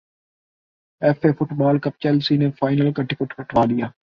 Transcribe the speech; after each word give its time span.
F 1.01 1.25
A 1.25 1.31
football 1.33 1.79
cup Chelsea 1.79 2.37
نے 2.37 2.49
final 2.59 2.91
کا 2.93 3.03
ticket 3.03 3.33
کٹوا 3.33 3.65
لیا 3.65 3.87